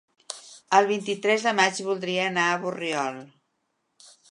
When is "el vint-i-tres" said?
0.77-1.45